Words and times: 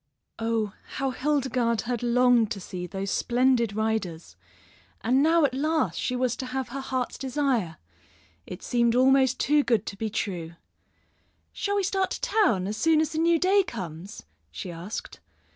Oh, 0.39 0.73
how 0.93 1.11
Hildegarde 1.11 1.83
had 1.83 2.01
longed 2.01 2.49
to 2.53 2.59
see 2.59 2.87
those 2.87 3.11
splendid 3.11 3.75
riders! 3.75 4.35
And 5.01 5.21
now 5.21 5.45
at 5.45 5.53
last 5.53 5.99
she 5.99 6.15
was 6.15 6.35
to 6.37 6.47
have 6.47 6.69
her 6.69 6.81
heart's 6.81 7.19
desire. 7.19 7.77
It 8.47 8.63
seemed 8.63 8.95
almost 8.95 9.39
too 9.39 9.61
good 9.63 9.85
to 9.85 9.95
be 9.95 10.09
true. 10.09 10.53
"Shall 11.53 11.75
we 11.75 11.83
start 11.83 12.09
to 12.09 12.21
town 12.21 12.65
as 12.65 12.77
soon 12.77 12.99
as 12.99 13.11
the 13.11 13.19
new 13.19 13.37
day 13.37 13.61
comes?" 13.61 14.23
she 14.49 14.71
asked. 14.71 15.19